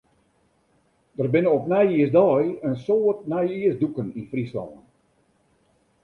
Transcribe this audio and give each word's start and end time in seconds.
Der 1.19 1.27
binne 1.33 1.49
op 1.57 1.65
nijjiersdei 1.73 2.45
in 2.67 2.75
soad 2.85 3.19
nijjiersdûken 3.31 4.07
yn 4.19 4.29
Fryslân. 4.31 4.71